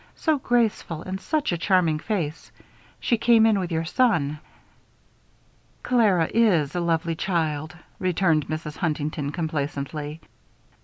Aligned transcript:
So 0.15 0.39
graceful 0.39 1.03
and 1.03 1.21
such 1.21 1.51
a 1.51 1.59
charming 1.59 1.99
face. 1.99 2.51
She 2.99 3.19
came 3.19 3.45
in 3.45 3.59
with 3.59 3.71
your 3.71 3.85
son." 3.85 4.39
"Clara 5.83 6.27
is 6.33 6.73
a 6.73 6.79
lovely 6.79 7.13
child," 7.13 7.77
returned 7.99 8.47
Mrs. 8.47 8.77
Huntington, 8.77 9.31
complacently. 9.31 10.19